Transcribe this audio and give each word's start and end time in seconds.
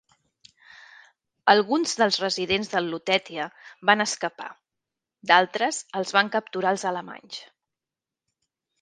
Alguns 1.53 1.93
dels 1.99 2.17
residents 2.23 2.71
del 2.73 2.89
Lutetia 2.95 3.47
van 3.91 4.03
escapar; 4.09 4.49
d'altres 5.33 5.85
els 6.03 6.19
van 6.19 6.37
capturar 6.39 6.77
els 6.79 6.91
alemanys. 6.95 7.43